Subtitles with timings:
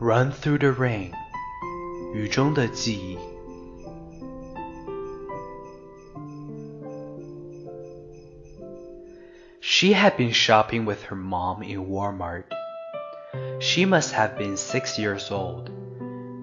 [0.00, 1.12] Run through the rain，
[2.14, 3.18] 雨中的记忆。
[9.60, 12.44] She had been shopping with her mom in Walmart.
[13.60, 15.70] She must have been six years old.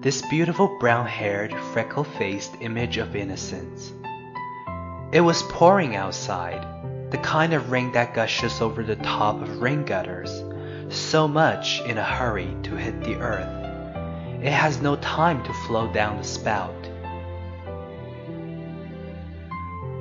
[0.00, 3.92] This beautiful brown haired, freckle faced image of innocence.
[5.12, 6.64] It was pouring outside,
[7.10, 10.30] the kind of rain that gushes over the top of rain gutters
[10.95, 13.49] so much in a hurry to hit the earth.
[14.43, 16.75] It has no time to flow down the spout.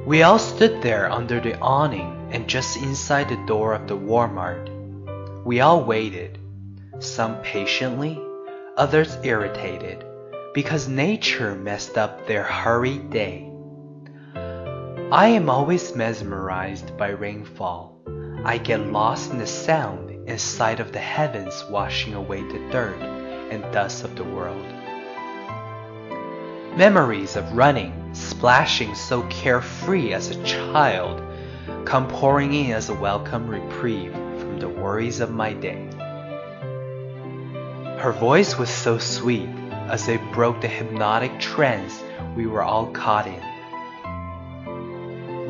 [0.04, 4.68] We all stood there under the awning and just inside the door of the Walmart.
[5.44, 6.38] We all waited,
[6.98, 8.20] some patiently,
[8.76, 10.04] others irritated,
[10.54, 13.48] because nature messed up their hurried day.
[15.12, 17.98] I am always mesmerized by rainfall.
[18.44, 23.00] I get lost in the sound in sight of the heavens washing away the dirt
[23.50, 24.64] and dust of the world.
[26.76, 31.22] Memories of running, splashing so carefree as a child,
[31.84, 35.88] come pouring in as a welcome reprieve from the worries of my day.
[37.98, 42.02] Her voice was so sweet as it broke the hypnotic trance
[42.36, 43.42] we were all caught in.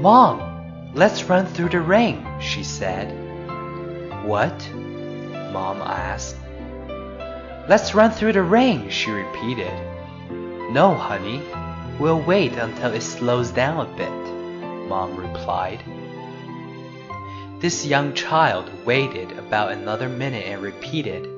[0.02, 3.31] Mom, let's run through the rain, she said.
[4.22, 4.70] What?
[4.74, 6.36] Mom asked.
[7.68, 9.72] Let's run through the rain, she repeated.
[10.72, 11.42] No, honey.
[11.98, 15.82] We'll wait until it slows down a bit, Mom replied.
[17.60, 21.28] This young child waited about another minute and repeated,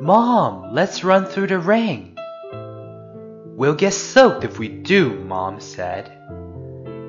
[0.00, 2.16] Mom, let's run through the rain.
[3.56, 6.10] We'll get soaked if we do, Mom said.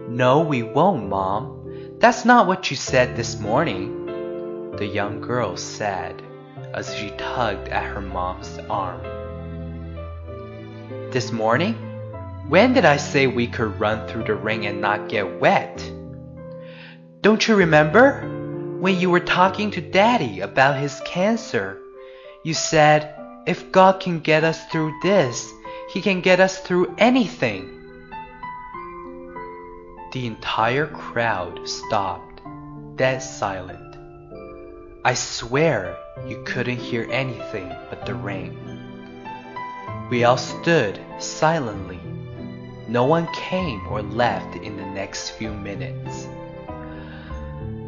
[0.09, 1.97] No, we won't, Mom.
[1.99, 4.02] That's not what you said this morning
[4.78, 6.22] the young girl said
[6.73, 9.01] as she tugged at her mom's arm.
[11.11, 11.73] This morning?
[12.50, 15.89] When did I say we could run through the rain and not get wet?
[17.22, 18.22] Don't you remember?
[18.79, 21.79] When you were talking to Daddy about his cancer,
[22.44, 25.53] you said, if God can get us through this,
[25.89, 27.69] He can get us through anything.
[30.13, 32.41] The entire crowd stopped,
[32.95, 33.92] dead silent.
[35.05, 38.57] I swear you couldn't hear anything but the rain.
[40.09, 41.99] We all stood silently.
[42.87, 46.29] No one came or left in the next few minutes.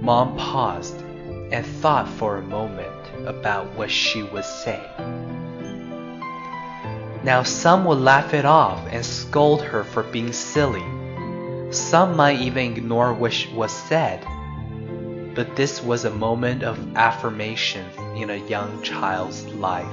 [0.02, 1.00] Mom paused
[1.54, 2.92] and thought for a moment
[3.26, 4.84] about what she would say.
[7.24, 10.84] Now, some would laugh it off and scold her for being silly.
[11.72, 14.28] Some might even ignore what was said
[15.36, 17.86] but this was a moment of affirmation
[18.16, 19.86] in a young child's life.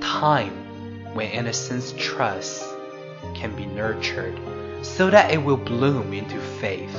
[0.00, 2.64] Time when innocence trust
[3.34, 4.38] can be nurtured
[4.82, 6.94] so that it will bloom into faith.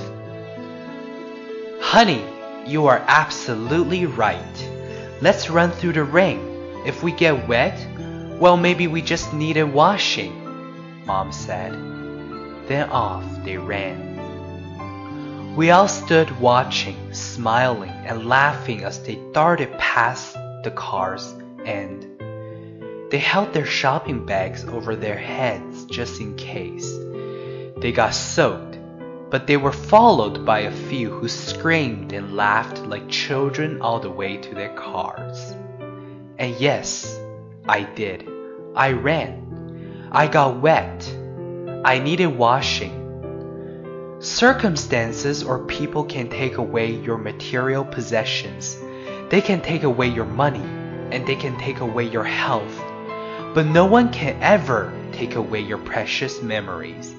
[1.80, 2.24] Honey,
[2.68, 4.70] you are absolutely right.
[5.22, 6.40] Let's run through the rain.
[6.86, 7.80] If we get wet,
[8.40, 10.34] well, maybe we just needed washing,
[11.06, 11.74] Mom said.
[12.68, 14.09] Then off they ran.
[15.60, 22.08] We all stood watching, smiling and laughing as they darted past the cars and
[23.12, 26.90] they held their shopping bags over their heads just in case.
[27.76, 28.80] They got soaked,
[29.30, 34.10] but they were followed by a few who screamed and laughed like children all the
[34.10, 35.52] way to their cars.
[36.38, 37.20] And yes,
[37.68, 38.26] I did.
[38.76, 40.10] I ran.
[40.10, 41.14] I got wet.
[41.84, 42.99] I needed washing.
[44.22, 48.78] Circumstances or people can take away your material possessions.
[49.30, 50.60] They can take away your money
[51.12, 52.78] and they can take away your health.
[53.56, 57.16] But no one can ever take away your precious memories.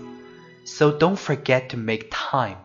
[0.64, 2.58] So don't forget to make time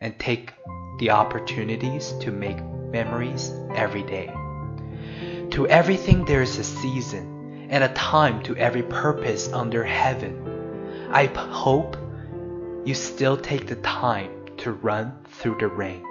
[0.00, 0.52] and take
[1.00, 2.62] the opportunities to make
[2.92, 4.32] memories every day.
[5.50, 11.08] To everything there is a season and a time to every purpose under heaven.
[11.10, 11.96] I hope
[12.84, 16.07] you still take the time to run through the rain.